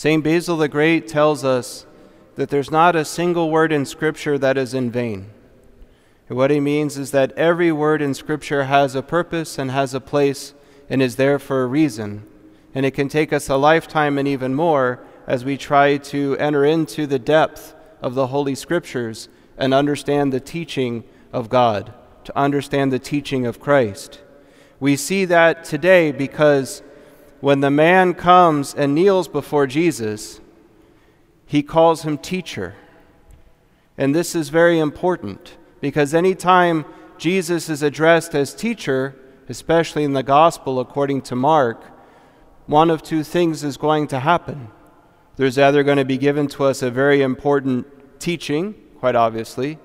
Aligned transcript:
St. 0.00 0.24
Basil 0.24 0.56
the 0.56 0.66
Great 0.66 1.06
tells 1.06 1.44
us 1.44 1.84
that 2.36 2.48
there's 2.48 2.70
not 2.70 2.96
a 2.96 3.04
single 3.04 3.50
word 3.50 3.70
in 3.70 3.84
Scripture 3.84 4.38
that 4.38 4.56
is 4.56 4.72
in 4.72 4.90
vain. 4.90 5.28
And 6.26 6.38
what 6.38 6.50
he 6.50 6.58
means 6.58 6.96
is 6.96 7.10
that 7.10 7.32
every 7.32 7.70
word 7.70 8.00
in 8.00 8.14
Scripture 8.14 8.64
has 8.64 8.94
a 8.94 9.02
purpose 9.02 9.58
and 9.58 9.70
has 9.70 9.92
a 9.92 10.00
place 10.00 10.54
and 10.88 11.02
is 11.02 11.16
there 11.16 11.38
for 11.38 11.62
a 11.62 11.66
reason. 11.66 12.22
And 12.74 12.86
it 12.86 12.92
can 12.92 13.10
take 13.10 13.30
us 13.30 13.50
a 13.50 13.58
lifetime 13.58 14.16
and 14.16 14.26
even 14.26 14.54
more 14.54 15.00
as 15.26 15.44
we 15.44 15.58
try 15.58 15.98
to 15.98 16.34
enter 16.38 16.64
into 16.64 17.06
the 17.06 17.18
depth 17.18 17.74
of 18.00 18.14
the 18.14 18.28
Holy 18.28 18.54
Scriptures 18.54 19.28
and 19.58 19.74
understand 19.74 20.32
the 20.32 20.40
teaching 20.40 21.04
of 21.30 21.50
God, 21.50 21.92
to 22.24 22.34
understand 22.34 22.90
the 22.90 22.98
teaching 22.98 23.44
of 23.44 23.60
Christ. 23.60 24.22
We 24.80 24.96
see 24.96 25.26
that 25.26 25.62
today 25.64 26.10
because 26.10 26.82
when 27.40 27.60
the 27.60 27.70
man 27.70 28.14
comes 28.14 28.74
and 28.74 28.94
kneels 28.94 29.28
before 29.28 29.66
Jesus, 29.66 30.40
he 31.46 31.62
calls 31.62 32.02
him 32.02 32.18
teacher. 32.18 32.74
And 33.96 34.14
this 34.14 34.34
is 34.34 34.50
very 34.50 34.78
important 34.78 35.56
because 35.80 36.14
anytime 36.14 36.84
Jesus 37.18 37.68
is 37.68 37.82
addressed 37.82 38.34
as 38.34 38.54
teacher, 38.54 39.16
especially 39.48 40.04
in 40.04 40.12
the 40.12 40.22
gospel 40.22 40.80
according 40.80 41.22
to 41.22 41.36
Mark, 41.36 41.82
one 42.66 42.90
of 42.90 43.02
two 43.02 43.24
things 43.24 43.64
is 43.64 43.76
going 43.76 44.06
to 44.08 44.20
happen. 44.20 44.68
There's 45.36 45.58
either 45.58 45.82
going 45.82 45.98
to 45.98 46.04
be 46.04 46.18
given 46.18 46.46
to 46.48 46.64
us 46.64 46.82
a 46.82 46.90
very 46.90 47.22
important 47.22 47.86
teaching, 48.20 48.74
quite 48.98 49.16
obviously, 49.16 49.78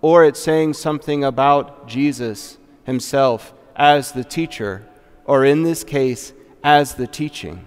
or 0.00 0.24
it's 0.24 0.40
saying 0.40 0.74
something 0.74 1.24
about 1.24 1.86
Jesus 1.86 2.56
himself 2.84 3.52
as 3.76 4.12
the 4.12 4.24
teacher, 4.24 4.86
or 5.24 5.44
in 5.44 5.64
this 5.64 5.84
case, 5.84 6.32
as 6.62 6.94
the 6.94 7.06
teaching. 7.06 7.66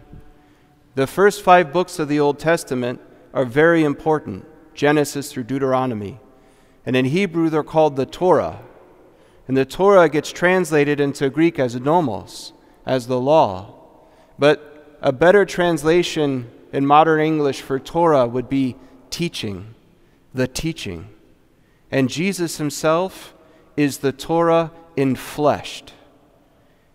The 0.95 1.07
first 1.07 1.41
five 1.41 1.73
books 1.73 1.99
of 1.99 2.07
the 2.07 2.20
Old 2.20 2.39
Testament 2.39 3.02
are 3.33 3.45
very 3.45 3.83
important 3.83 4.45
Genesis 4.73 5.31
through 5.31 5.45
Deuteronomy. 5.45 6.19
And 6.85 6.95
in 6.95 7.05
Hebrew, 7.05 7.50
they're 7.50 7.63
called 7.63 7.95
the 7.95 8.05
Torah. 8.05 8.59
And 9.47 9.58
the 9.58 9.66
Torah 9.66 10.09
gets 10.09 10.31
translated 10.31 11.00
into 11.00 11.30
Greek 11.30 11.59
as 11.59 11.75
nomos, 11.75 12.53
as 12.85 13.08
the 13.08 13.19
law. 13.19 13.75
But 14.38 14.97
a 15.02 15.11
better 15.11 15.45
translation 15.45 16.50
in 16.72 16.85
modern 16.85 17.19
English 17.19 17.61
for 17.61 17.80
Torah 17.80 18.28
would 18.28 18.50
be 18.50 18.75
teaching, 19.09 19.75
the 20.33 20.47
teaching. 20.47 21.09
And 21.91 22.09
Jesus 22.09 22.57
himself 22.57 23.33
is 23.75 24.00
the 24.00 24.11
Torah 24.11 24.72
infleshed. 24.95 25.89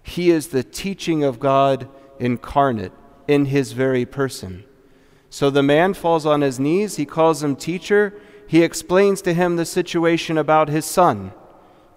He 0.09 0.31
is 0.31 0.49
the 0.49 0.65
teaching 0.65 1.23
of 1.23 1.39
God 1.39 1.89
incarnate 2.19 2.93
in 3.27 3.47
his 3.47 3.73
very 3.73 4.07
person. 4.07 4.65
So 5.31 5.51
the 5.51 5.63
man 5.63 5.93
falls 5.95 6.25
on 6.25 6.41
his 6.41 6.59
knees. 6.59 6.97
He 6.97 7.05
calls 7.05 7.43
him 7.43 7.55
teacher. 7.55 8.15
He 8.47 8.63
explains 8.63 9.21
to 9.23 9.35
him 9.35 9.57
the 9.57 9.67
situation 9.67 10.39
about 10.39 10.71
his 10.71 10.87
son. 10.87 11.33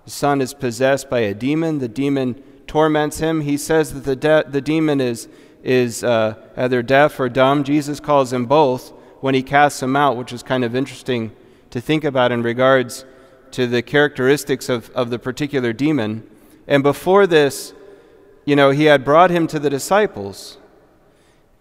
The 0.04 0.12
son 0.12 0.42
is 0.42 0.54
possessed 0.54 1.10
by 1.10 1.20
a 1.20 1.34
demon. 1.34 1.80
The 1.80 1.88
demon 1.88 2.44
torments 2.68 3.20
him. 3.20 3.42
He 3.42 3.56
says 3.58 3.94
that 3.94 4.04
the, 4.04 4.16
de- 4.16 4.46
the 4.48 4.62
demon 4.62 5.00
is, 5.00 5.30
is 5.64 6.04
uh, 6.04 6.36
either 6.58 6.84
deaf 6.84 7.20
or 7.20 7.30
dumb. 7.30 7.64
Jesus 7.64 8.02
calls 8.02 8.34
him 8.34 8.46
both 8.46 8.90
when 9.22 9.36
he 9.36 9.44
casts 9.44 9.82
him 9.82 9.96
out, 9.96 10.18
which 10.18 10.34
is 10.34 10.44
kind 10.44 10.66
of 10.66 10.76
interesting 10.76 11.32
to 11.70 11.80
think 11.80 12.04
about 12.04 12.34
in 12.34 12.44
regards 12.44 13.06
to 13.52 13.68
the 13.68 13.82
characteristics 13.82 14.68
of, 14.68 14.90
of 14.90 15.10
the 15.10 15.20
particular 15.20 15.72
demon. 15.72 16.30
And 16.68 16.84
before 16.84 17.26
this, 17.28 17.74
you 18.46 18.56
know, 18.56 18.72
he 18.72 18.86
had 18.86 19.06
brought 19.06 19.30
him 19.30 19.48
to 19.48 19.60
the 19.60 19.70
disciples, 19.70 20.58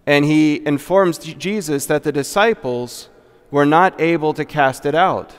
and 0.06 0.25
he 0.25 0.64
informs 0.67 1.19
Jesus 1.19 1.87
that 1.87 2.03
the 2.03 2.12
disciples 2.12 3.09
were 3.50 3.67
not 3.67 4.00
able 4.00 4.33
to 4.34 4.45
cast 4.45 4.87
it 4.87 4.95
out. 4.95 5.34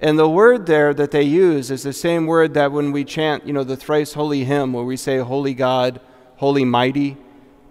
And 0.00 0.18
the 0.18 0.28
word 0.28 0.66
there 0.66 0.92
that 0.94 1.10
they 1.10 1.22
use 1.22 1.70
is 1.70 1.82
the 1.82 1.92
same 1.92 2.26
word 2.26 2.54
that 2.54 2.70
when 2.70 2.92
we 2.92 3.04
chant, 3.04 3.46
you 3.46 3.52
know, 3.52 3.64
the 3.64 3.76
thrice 3.76 4.12
holy 4.12 4.44
hymn, 4.44 4.72
where 4.72 4.84
we 4.84 4.96
say, 4.96 5.18
Holy 5.18 5.54
God, 5.54 6.00
Holy 6.36 6.64
Mighty, 6.64 7.16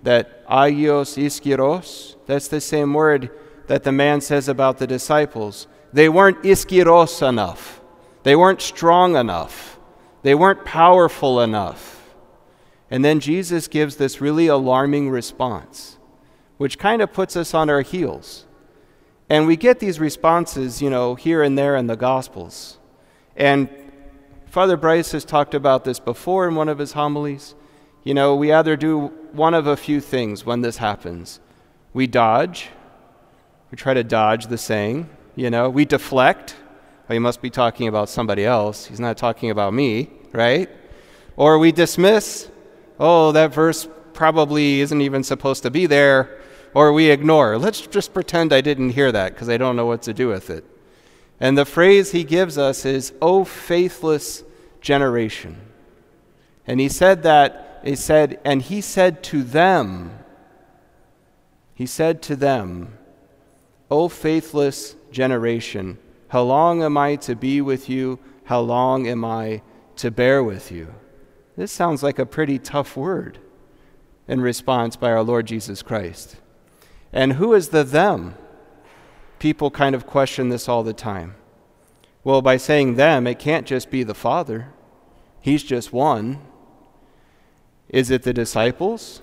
that 0.01 0.45
agios 0.47 1.17
iskiros, 1.17 2.15
that's 2.25 2.47
the 2.47 2.61
same 2.61 2.93
word 2.93 3.29
that 3.67 3.83
the 3.83 3.91
man 3.91 4.21
says 4.21 4.47
about 4.47 4.79
the 4.79 4.87
disciples. 4.87 5.67
They 5.93 6.09
weren't 6.09 6.41
iskiros 6.43 7.27
enough, 7.27 7.81
they 8.23 8.35
weren't 8.35 8.61
strong 8.61 9.15
enough, 9.15 9.79
they 10.23 10.33
weren't 10.33 10.65
powerful 10.65 11.41
enough. 11.41 11.94
And 12.95 13.03
then 13.03 13.19
Jesus 13.19 13.67
gives 13.67 13.97
this 13.97 14.21
really 14.21 14.47
alarming 14.47 15.09
response, 15.09 15.97
which 16.55 16.79
kind 16.79 17.01
of 17.01 17.11
puts 17.11 17.35
us 17.35 17.53
on 17.53 17.69
our 17.69 17.81
heels. 17.81 18.45
And 19.29 19.45
we 19.45 19.57
get 19.57 19.81
these 19.81 19.99
responses, 19.99 20.81
you 20.81 20.89
know, 20.89 21.15
here 21.15 21.43
and 21.43 21.57
there 21.57 21.75
in 21.75 21.87
the 21.87 21.97
Gospels. 21.97 22.77
And 23.35 23.67
Father 24.45 24.77
Bryce 24.77 25.11
has 25.11 25.25
talked 25.25 25.53
about 25.53 25.83
this 25.83 25.99
before 25.99 26.47
in 26.47 26.55
one 26.55 26.69
of 26.69 26.77
his 26.77 26.93
homilies. 26.93 27.53
You 28.05 28.13
know, 28.13 28.33
we 28.33 28.53
either 28.53 28.77
do 28.77 29.07
one 29.33 29.53
of 29.53 29.67
a 29.67 29.75
few 29.75 29.99
things 29.99 30.45
when 30.45 30.61
this 30.61 30.77
happens 30.77 31.41
we 31.91 32.07
dodge, 32.07 32.69
we 33.71 33.75
try 33.75 33.93
to 33.93 34.05
dodge 34.05 34.47
the 34.47 34.57
saying, 34.57 35.09
you 35.35 35.49
know, 35.49 35.69
we 35.69 35.83
deflect. 35.83 36.55
Well, 37.09 37.15
he 37.15 37.19
must 37.19 37.41
be 37.41 37.49
talking 37.49 37.89
about 37.89 38.07
somebody 38.07 38.45
else. 38.45 38.85
He's 38.85 39.01
not 39.01 39.17
talking 39.17 39.49
about 39.49 39.73
me, 39.73 40.11
right? 40.31 40.69
Or 41.35 41.59
we 41.59 41.73
dismiss, 41.73 42.49
oh, 42.99 43.31
that 43.31 43.53
verse 43.53 43.87
probably 44.13 44.81
isn't 44.81 45.01
even 45.01 45.23
supposed 45.23 45.63
to 45.63 45.71
be 45.71 45.85
there, 45.85 46.39
or 46.73 46.91
we 46.91 47.09
ignore. 47.09 47.57
Let's 47.57 47.81
just 47.87 48.13
pretend 48.13 48.51
I 48.51 48.61
didn't 48.61 48.91
hear 48.91 49.11
that 49.11 49.33
because 49.33 49.49
I 49.49 49.57
don't 49.57 49.75
know 49.75 49.85
what 49.85 50.01
to 50.03 50.13
do 50.13 50.27
with 50.27 50.49
it. 50.49 50.65
And 51.39 51.57
the 51.57 51.65
phrase 51.65 52.11
he 52.11 52.23
gives 52.23 52.57
us 52.57 52.85
is, 52.85 53.13
O 53.21 53.43
faithless 53.43 54.43
generation. 54.81 55.59
And 56.65 56.79
he 56.79 56.89
said 56.89 57.23
that, 57.23 57.81
he 57.83 57.95
said, 57.95 58.39
and 58.45 58.61
he 58.61 58.81
said 58.81 59.23
to 59.23 59.43
them, 59.43 60.17
he 61.73 61.85
said 61.85 62.21
to 62.23 62.35
them, 62.35 62.97
O 63.91 64.07
faithless 64.07 64.95
generation, 65.11 65.97
how 66.29 66.41
long 66.41 66.81
am 66.81 66.97
I 66.97 67.17
to 67.17 67.35
be 67.35 67.61
with 67.61 67.89
you? 67.89 68.19
How 68.45 68.61
long 68.61 69.07
am 69.07 69.23
I 69.23 69.61
to 69.97 70.09
bear 70.09 70.43
with 70.43 70.71
you? 70.71 70.93
This 71.55 71.71
sounds 71.71 72.03
like 72.03 72.19
a 72.19 72.25
pretty 72.25 72.59
tough 72.59 72.97
word 72.97 73.39
in 74.27 74.41
response 74.41 74.95
by 74.95 75.11
our 75.11 75.23
Lord 75.23 75.47
Jesus 75.47 75.81
Christ. 75.81 76.37
And 77.13 77.33
who 77.33 77.53
is 77.53 77.69
the 77.69 77.83
them? 77.83 78.35
People 79.39 79.71
kind 79.71 79.95
of 79.95 80.05
question 80.05 80.49
this 80.49 80.67
all 80.67 80.83
the 80.83 80.93
time. 80.93 81.35
Well, 82.23 82.41
by 82.41 82.57
saying 82.57 82.95
them, 82.95 83.27
it 83.27 83.39
can't 83.39 83.67
just 83.67 83.89
be 83.89 84.03
the 84.03 84.15
Father, 84.15 84.73
He's 85.39 85.63
just 85.63 85.93
one. 85.93 86.39
Is 87.87 88.09
it 88.09 88.23
the 88.23 88.33
disciples? 88.33 89.21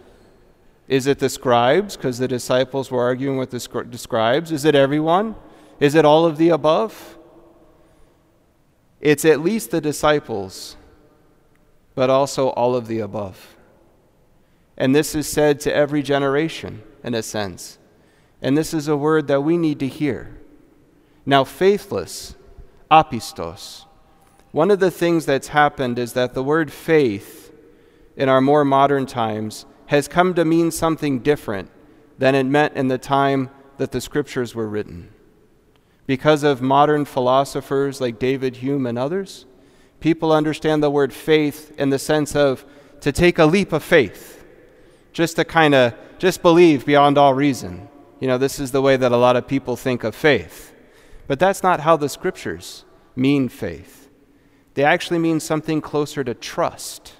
Is 0.86 1.08
it 1.08 1.18
the 1.18 1.28
scribes? 1.28 1.96
Because 1.96 2.18
the 2.18 2.28
disciples 2.28 2.92
were 2.92 3.02
arguing 3.02 3.38
with 3.38 3.50
the 3.50 3.58
scribes. 3.58 4.52
Is 4.52 4.64
it 4.64 4.76
everyone? 4.76 5.34
Is 5.80 5.96
it 5.96 6.04
all 6.04 6.24
of 6.24 6.38
the 6.38 6.50
above? 6.50 7.18
It's 9.00 9.24
at 9.24 9.40
least 9.40 9.72
the 9.72 9.80
disciples 9.80 10.76
but 11.94 12.10
also 12.10 12.48
all 12.50 12.74
of 12.74 12.86
the 12.86 13.00
above. 13.00 13.56
And 14.76 14.94
this 14.94 15.14
is 15.14 15.26
said 15.26 15.60
to 15.60 15.74
every 15.74 16.02
generation, 16.02 16.82
in 17.04 17.14
a 17.14 17.22
sense. 17.22 17.78
And 18.40 18.56
this 18.56 18.72
is 18.74 18.88
a 18.88 18.96
word 18.96 19.28
that 19.28 19.42
we 19.42 19.56
need 19.56 19.78
to 19.80 19.88
hear. 19.88 20.36
Now, 21.24 21.44
faithless, 21.44 22.34
apistos. 22.90 23.84
One 24.50 24.70
of 24.70 24.80
the 24.80 24.90
things 24.90 25.24
that's 25.24 25.48
happened 25.48 25.98
is 25.98 26.14
that 26.14 26.34
the 26.34 26.42
word 26.42 26.72
faith 26.72 27.52
in 28.16 28.28
our 28.28 28.40
more 28.40 28.64
modern 28.64 29.06
times 29.06 29.66
has 29.86 30.08
come 30.08 30.34
to 30.34 30.44
mean 30.44 30.70
something 30.70 31.20
different 31.20 31.70
than 32.18 32.34
it 32.34 32.44
meant 32.44 32.74
in 32.74 32.88
the 32.88 32.98
time 32.98 33.50
that 33.78 33.92
the 33.92 34.00
scriptures 34.00 34.54
were 34.54 34.68
written. 34.68 35.10
Because 36.06 36.42
of 36.42 36.60
modern 36.60 37.04
philosophers 37.04 38.00
like 38.00 38.18
David 38.18 38.56
Hume 38.56 38.86
and 38.86 38.98
others, 38.98 39.46
people 40.02 40.32
understand 40.32 40.82
the 40.82 40.90
word 40.90 41.14
faith 41.14 41.72
in 41.78 41.90
the 41.90 41.98
sense 41.98 42.34
of 42.34 42.64
to 43.00 43.12
take 43.12 43.38
a 43.38 43.46
leap 43.46 43.72
of 43.72 43.82
faith, 43.82 44.44
just 45.12 45.36
to 45.36 45.44
kind 45.44 45.74
of 45.74 45.94
just 46.18 46.42
believe 46.42 46.84
beyond 46.84 47.16
all 47.16 47.32
reason. 47.32 47.88
You 48.20 48.28
know, 48.28 48.36
this 48.36 48.58
is 48.58 48.72
the 48.72 48.82
way 48.82 48.96
that 48.96 49.12
a 49.12 49.16
lot 49.16 49.36
of 49.36 49.46
people 49.46 49.76
think 49.76 50.04
of 50.04 50.14
faith. 50.14 50.74
But 51.26 51.38
that's 51.38 51.62
not 51.62 51.80
how 51.80 51.96
the 51.96 52.08
scriptures 52.08 52.84
mean 53.16 53.48
faith. 53.48 54.08
They 54.74 54.84
actually 54.84 55.18
mean 55.18 55.40
something 55.40 55.80
closer 55.80 56.24
to 56.24 56.34
trust. 56.34 57.14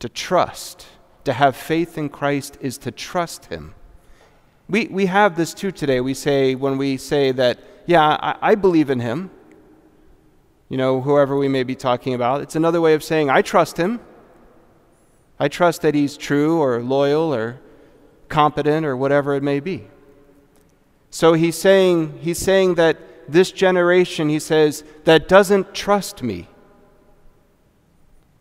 To 0.00 0.08
trust, 0.08 0.86
to 1.24 1.32
have 1.32 1.56
faith 1.56 1.96
in 1.96 2.08
Christ 2.08 2.58
is 2.60 2.76
to 2.78 2.90
trust 2.90 3.46
Him. 3.46 3.74
We, 4.68 4.86
we 4.86 5.06
have 5.06 5.36
this 5.36 5.54
too 5.54 5.70
today. 5.70 6.00
We 6.00 6.14
say, 6.14 6.54
when 6.54 6.76
we 6.76 6.96
say 6.96 7.32
that, 7.32 7.58
yeah, 7.86 8.02
I, 8.02 8.36
I 8.40 8.54
believe 8.54 8.90
in 8.90 9.00
Him, 9.00 9.30
you 10.68 10.76
know, 10.76 11.00
whoever 11.00 11.36
we 11.36 11.48
may 11.48 11.62
be 11.62 11.74
talking 11.74 12.14
about. 12.14 12.40
It's 12.40 12.56
another 12.56 12.80
way 12.80 12.94
of 12.94 13.04
saying, 13.04 13.30
I 13.30 13.42
trust 13.42 13.76
him. 13.76 14.00
I 15.38 15.48
trust 15.48 15.82
that 15.82 15.94
he's 15.94 16.16
true 16.16 16.60
or 16.60 16.82
loyal 16.82 17.34
or 17.34 17.60
competent 18.28 18.86
or 18.86 18.96
whatever 18.96 19.34
it 19.34 19.42
may 19.42 19.60
be. 19.60 19.86
So 21.10 21.34
he's 21.34 21.56
saying, 21.56 22.18
he's 22.22 22.38
saying 22.38 22.74
that 22.74 22.98
this 23.28 23.52
generation, 23.52 24.28
he 24.28 24.38
says, 24.38 24.84
that 25.04 25.28
doesn't 25.28 25.74
trust 25.74 26.22
me, 26.22 26.48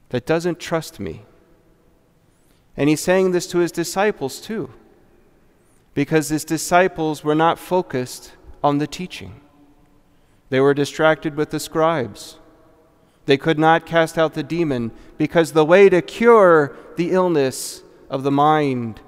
that 0.09 0.25
doesn't 0.25 0.59
trust 0.59 0.99
me. 0.99 1.23
And 2.75 2.89
he's 2.89 3.01
saying 3.01 3.31
this 3.31 3.45
to 3.47 3.59
his 3.59 3.71
disciples 3.71 4.41
too, 4.41 4.71
because 5.93 6.29
his 6.29 6.43
disciples 6.43 7.23
were 7.23 7.35
not 7.35 7.59
focused 7.59 8.31
on 8.63 8.79
the 8.79 8.87
teaching. 8.87 9.39
They 10.53 10.59
were 10.59 10.75
distracted 10.75 11.35
with 11.35 11.49
the 11.49 11.59
scribes. 11.59 12.37
They 13.25 13.37
could 13.37 13.57
not 13.57 13.87
cast 13.87 14.19
out 14.19 14.35
the 14.35 14.43
demon 14.43 14.91
because 15.17 15.53
the 15.53 15.65
way 15.65 15.89
to 15.89 15.99
cure 15.99 16.77
the 16.95 17.09
illness 17.09 17.81
of 18.07 18.21
the 18.21 18.29
mind 18.29 19.01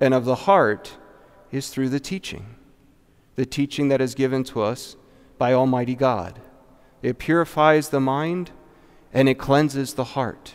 and 0.00 0.14
of 0.14 0.24
the 0.24 0.36
heart 0.46 0.96
is 1.50 1.70
through 1.70 1.88
the 1.88 1.98
teaching 1.98 2.54
the 3.34 3.44
teaching 3.44 3.88
that 3.88 4.00
is 4.00 4.14
given 4.14 4.44
to 4.44 4.62
us 4.62 4.94
by 5.38 5.52
Almighty 5.52 5.96
God. 5.96 6.38
It 7.02 7.18
purifies 7.18 7.88
the 7.88 7.98
mind 7.98 8.52
and 9.12 9.28
it 9.28 9.40
cleanses 9.40 9.94
the 9.94 10.04
heart. 10.04 10.54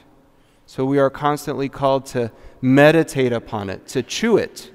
So 0.66 0.86
we 0.86 0.98
are 0.98 1.10
constantly 1.10 1.68
called 1.68 2.06
to 2.06 2.32
meditate 2.62 3.34
upon 3.34 3.70
it, 3.70 3.86
to 3.88 4.02
chew 4.02 4.38
it, 4.38 4.72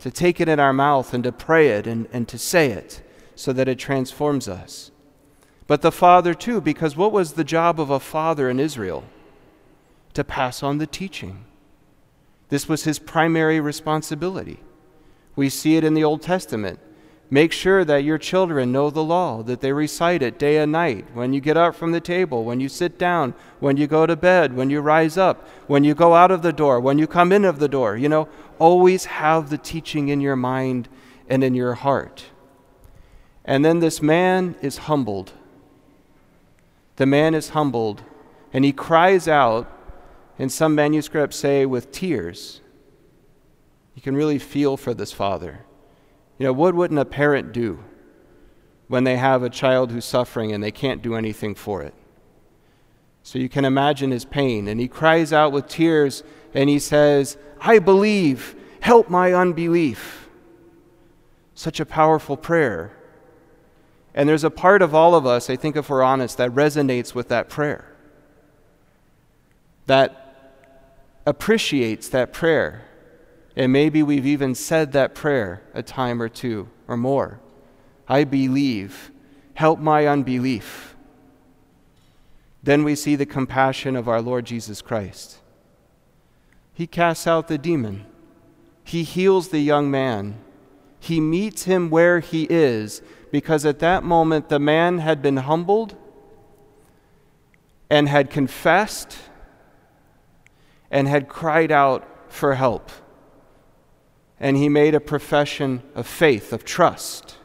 to 0.00 0.10
take 0.10 0.40
it 0.40 0.48
in 0.48 0.58
our 0.58 0.72
mouth 0.72 1.14
and 1.14 1.22
to 1.22 1.30
pray 1.30 1.68
it 1.68 1.86
and, 1.86 2.08
and 2.12 2.26
to 2.26 2.38
say 2.38 2.72
it 2.72 3.02
so 3.36 3.52
that 3.52 3.68
it 3.68 3.78
transforms 3.78 4.48
us. 4.48 4.91
But 5.72 5.80
the 5.80 5.90
Father, 5.90 6.34
too, 6.34 6.60
because 6.60 6.98
what 6.98 7.12
was 7.12 7.32
the 7.32 7.44
job 7.44 7.80
of 7.80 7.88
a 7.88 7.98
father 7.98 8.50
in 8.50 8.60
Israel? 8.60 9.04
To 10.12 10.22
pass 10.22 10.62
on 10.62 10.76
the 10.76 10.86
teaching. 10.86 11.46
This 12.50 12.68
was 12.68 12.84
his 12.84 12.98
primary 12.98 13.58
responsibility. 13.58 14.60
We 15.34 15.48
see 15.48 15.78
it 15.78 15.82
in 15.82 15.94
the 15.94 16.04
Old 16.04 16.20
Testament. 16.20 16.78
Make 17.30 17.52
sure 17.52 17.86
that 17.86 18.04
your 18.04 18.18
children 18.18 18.70
know 18.70 18.90
the 18.90 19.02
law, 19.02 19.42
that 19.44 19.62
they 19.62 19.72
recite 19.72 20.20
it 20.22 20.38
day 20.38 20.58
and 20.58 20.72
night, 20.72 21.06
when 21.14 21.32
you 21.32 21.40
get 21.40 21.56
up 21.56 21.74
from 21.74 21.92
the 21.92 22.02
table, 22.02 22.44
when 22.44 22.60
you 22.60 22.68
sit 22.68 22.98
down, 22.98 23.32
when 23.58 23.78
you 23.78 23.86
go 23.86 24.04
to 24.04 24.14
bed, 24.14 24.54
when 24.54 24.68
you 24.68 24.82
rise 24.82 25.16
up, 25.16 25.48
when 25.68 25.84
you 25.84 25.94
go 25.94 26.12
out 26.12 26.30
of 26.30 26.42
the 26.42 26.52
door, 26.52 26.80
when 26.80 26.98
you 26.98 27.06
come 27.06 27.32
in 27.32 27.46
of 27.46 27.60
the 27.60 27.66
door. 27.66 27.96
You 27.96 28.10
know, 28.10 28.28
always 28.58 29.06
have 29.06 29.48
the 29.48 29.56
teaching 29.56 30.10
in 30.10 30.20
your 30.20 30.36
mind 30.36 30.90
and 31.30 31.42
in 31.42 31.54
your 31.54 31.72
heart. 31.72 32.26
And 33.42 33.64
then 33.64 33.80
this 33.80 34.02
man 34.02 34.54
is 34.60 34.76
humbled. 34.76 35.32
The 36.96 37.06
man 37.06 37.34
is 37.34 37.50
humbled, 37.50 38.02
and 38.52 38.64
he 38.64 38.72
cries 38.72 39.26
out, 39.26 39.70
and 40.38 40.50
some 40.50 40.74
manuscripts 40.74 41.36
say 41.36 41.66
with 41.66 41.92
tears. 41.92 42.60
You 43.94 44.02
can 44.02 44.14
really 44.14 44.38
feel 44.38 44.76
for 44.76 44.94
this 44.94 45.12
father. 45.12 45.64
You 46.38 46.46
know, 46.46 46.52
what 46.52 46.74
wouldn't 46.74 47.00
a 47.00 47.04
parent 47.04 47.52
do 47.52 47.82
when 48.88 49.04
they 49.04 49.16
have 49.16 49.42
a 49.42 49.50
child 49.50 49.92
who's 49.92 50.04
suffering 50.04 50.52
and 50.52 50.62
they 50.62 50.70
can't 50.70 51.02
do 51.02 51.14
anything 51.14 51.54
for 51.54 51.82
it? 51.82 51.94
So 53.22 53.38
you 53.38 53.48
can 53.48 53.64
imagine 53.64 54.10
his 54.10 54.24
pain. 54.24 54.66
And 54.66 54.80
he 54.80 54.88
cries 54.88 55.32
out 55.32 55.52
with 55.52 55.68
tears 55.68 56.24
and 56.54 56.68
he 56.68 56.78
says, 56.78 57.36
I 57.60 57.78
believe, 57.78 58.56
help 58.80 59.08
my 59.08 59.32
unbelief. 59.32 60.28
Such 61.54 61.78
a 61.78 61.86
powerful 61.86 62.36
prayer. 62.36 62.96
And 64.14 64.28
there's 64.28 64.44
a 64.44 64.50
part 64.50 64.82
of 64.82 64.94
all 64.94 65.14
of 65.14 65.26
us, 65.26 65.48
I 65.48 65.56
think 65.56 65.76
if 65.76 65.88
we're 65.88 66.02
honest, 66.02 66.36
that 66.36 66.50
resonates 66.50 67.14
with 67.14 67.28
that 67.28 67.48
prayer, 67.48 67.86
that 69.86 70.18
appreciates 71.24 72.08
that 72.10 72.32
prayer. 72.32 72.82
And 73.56 73.72
maybe 73.72 74.02
we've 74.02 74.26
even 74.26 74.54
said 74.54 74.92
that 74.92 75.14
prayer 75.14 75.62
a 75.74 75.82
time 75.82 76.20
or 76.20 76.28
two 76.28 76.68
or 76.88 76.96
more. 76.96 77.40
I 78.08 78.24
believe. 78.24 79.10
Help 79.54 79.78
my 79.78 80.06
unbelief. 80.06 80.96
Then 82.62 82.84
we 82.84 82.94
see 82.94 83.16
the 83.16 83.26
compassion 83.26 83.96
of 83.96 84.08
our 84.08 84.22
Lord 84.22 84.44
Jesus 84.46 84.80
Christ. 84.80 85.38
He 86.72 86.86
casts 86.86 87.26
out 87.26 87.48
the 87.48 87.58
demon, 87.58 88.06
he 88.84 89.02
heals 89.02 89.48
the 89.48 89.60
young 89.60 89.90
man, 89.90 90.38
he 90.98 91.20
meets 91.20 91.64
him 91.64 91.90
where 91.90 92.20
he 92.20 92.46
is, 92.48 93.02
because 93.32 93.66
at 93.66 93.80
that 93.80 94.04
moment 94.04 94.48
the 94.48 94.60
man 94.60 94.98
had 94.98 95.20
been 95.20 95.38
humbled 95.38 95.96
and 97.90 98.08
had 98.08 98.30
confessed 98.30 99.18
and 100.88 101.08
had 101.08 101.28
cried 101.28 101.72
out 101.72 102.06
for 102.28 102.54
help 102.54 102.88
and 104.42 104.56
he 104.56 104.68
made 104.68 104.92
a 104.92 105.00
profession 105.00 105.80
of 105.94 106.04
faith, 106.04 106.52
of 106.52 106.64
trust. 106.64 107.36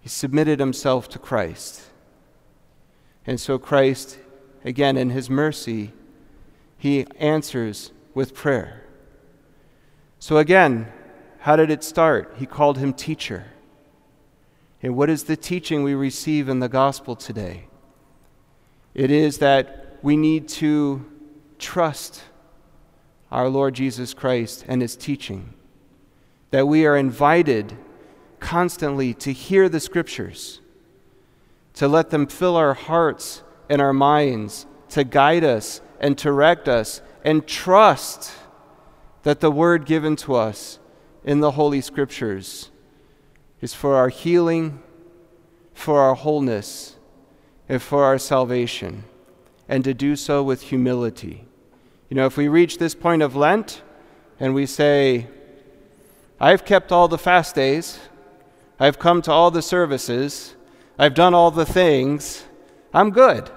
He 0.00 0.08
submitted 0.08 0.58
himself 0.58 1.06
to 1.10 1.18
Christ. 1.18 1.82
And 3.26 3.38
so, 3.38 3.58
Christ, 3.58 4.18
again, 4.64 4.96
in 4.96 5.10
his 5.10 5.28
mercy, 5.28 5.92
he 6.78 7.06
answers 7.18 7.92
with 8.14 8.34
prayer. 8.34 8.84
So, 10.18 10.38
again, 10.38 10.90
how 11.40 11.56
did 11.56 11.70
it 11.70 11.84
start? 11.84 12.34
He 12.38 12.46
called 12.46 12.78
him 12.78 12.94
teacher. 12.94 13.44
And 14.86 14.94
what 14.94 15.10
is 15.10 15.24
the 15.24 15.36
teaching 15.36 15.82
we 15.82 15.94
receive 15.94 16.48
in 16.48 16.60
the 16.60 16.68
gospel 16.68 17.16
today? 17.16 17.64
It 18.94 19.10
is 19.10 19.38
that 19.38 19.98
we 20.00 20.16
need 20.16 20.46
to 20.60 21.04
trust 21.58 22.22
our 23.32 23.48
Lord 23.48 23.74
Jesus 23.74 24.14
Christ 24.14 24.64
and 24.68 24.80
his 24.80 24.94
teaching. 24.94 25.54
That 26.52 26.68
we 26.68 26.86
are 26.86 26.96
invited 26.96 27.76
constantly 28.38 29.12
to 29.14 29.32
hear 29.32 29.68
the 29.68 29.80
scriptures, 29.80 30.60
to 31.74 31.88
let 31.88 32.10
them 32.10 32.28
fill 32.28 32.54
our 32.54 32.74
hearts 32.74 33.42
and 33.68 33.82
our 33.82 33.92
minds, 33.92 34.66
to 34.90 35.02
guide 35.02 35.42
us 35.42 35.80
and 35.98 36.14
direct 36.16 36.68
us, 36.68 37.02
and 37.24 37.44
trust 37.44 38.32
that 39.24 39.40
the 39.40 39.50
word 39.50 39.84
given 39.84 40.14
to 40.14 40.36
us 40.36 40.78
in 41.24 41.40
the 41.40 41.50
Holy 41.50 41.80
Scriptures 41.80 42.70
is 43.60 43.74
for 43.74 43.94
our 43.94 44.08
healing, 44.08 44.82
for 45.74 46.00
our 46.00 46.14
wholeness, 46.14 46.96
and 47.68 47.82
for 47.82 48.04
our 48.04 48.18
salvation, 48.18 49.04
and 49.68 49.84
to 49.84 49.94
do 49.94 50.16
so 50.16 50.42
with 50.42 50.62
humility. 50.62 51.44
You 52.08 52.16
know, 52.16 52.26
if 52.26 52.36
we 52.36 52.48
reach 52.48 52.78
this 52.78 52.94
point 52.94 53.22
of 53.22 53.34
Lent 53.34 53.82
and 54.38 54.54
we 54.54 54.66
say, 54.66 55.26
I've 56.40 56.64
kept 56.64 56.92
all 56.92 57.08
the 57.08 57.18
fast 57.18 57.54
days, 57.54 57.98
I've 58.78 58.98
come 58.98 59.22
to 59.22 59.32
all 59.32 59.50
the 59.50 59.62
services, 59.62 60.54
I've 60.98 61.14
done 61.14 61.34
all 61.34 61.50
the 61.50 61.66
things, 61.66 62.44
I'm 62.92 63.10
good. 63.10 63.50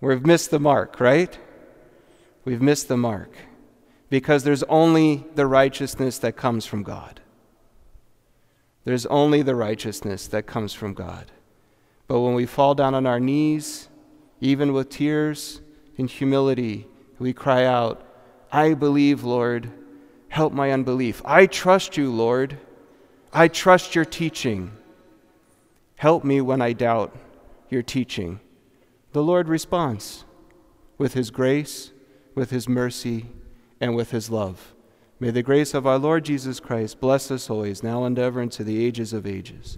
We've 0.00 0.24
missed 0.24 0.50
the 0.50 0.60
mark, 0.60 1.00
right? 1.00 1.36
We've 2.44 2.62
missed 2.62 2.88
the 2.88 2.96
mark 2.96 3.32
because 4.08 4.44
there's 4.44 4.62
only 4.64 5.24
the 5.34 5.46
righteousness 5.46 6.18
that 6.18 6.36
comes 6.36 6.64
from 6.64 6.82
God. 6.82 7.20
There's 8.88 9.04
only 9.04 9.42
the 9.42 9.54
righteousness 9.54 10.28
that 10.28 10.46
comes 10.46 10.72
from 10.72 10.94
God. 10.94 11.30
But 12.06 12.20
when 12.20 12.32
we 12.32 12.46
fall 12.46 12.74
down 12.74 12.94
on 12.94 13.06
our 13.06 13.20
knees, 13.20 13.90
even 14.40 14.72
with 14.72 14.88
tears, 14.88 15.60
and 15.98 16.08
humility, 16.08 16.86
we 17.18 17.34
cry 17.34 17.66
out, 17.66 18.02
I 18.50 18.72
believe, 18.72 19.24
Lord, 19.24 19.70
help 20.30 20.54
my 20.54 20.72
unbelief. 20.72 21.20
I 21.26 21.44
trust 21.44 21.98
you, 21.98 22.10
Lord. 22.10 22.56
I 23.30 23.48
trust 23.48 23.94
your 23.94 24.06
teaching. 24.06 24.72
Help 25.96 26.24
me 26.24 26.40
when 26.40 26.62
I 26.62 26.72
doubt 26.72 27.14
your 27.68 27.82
teaching. 27.82 28.40
The 29.12 29.22
Lord 29.22 29.48
responds 29.48 30.24
with 30.96 31.12
his 31.12 31.30
grace, 31.30 31.92
with 32.34 32.48
his 32.48 32.66
mercy, 32.66 33.26
and 33.82 33.94
with 33.94 34.12
his 34.12 34.30
love. 34.30 34.72
May 35.20 35.30
the 35.30 35.42
grace 35.42 35.74
of 35.74 35.84
our 35.84 35.98
Lord 35.98 36.24
Jesus 36.24 36.60
Christ 36.60 37.00
bless 37.00 37.32
us 37.32 37.50
always, 37.50 37.82
now 37.82 38.04
and 38.04 38.16
ever, 38.18 38.40
into 38.40 38.62
the 38.62 38.84
ages 38.84 39.12
of 39.12 39.26
ages. 39.26 39.76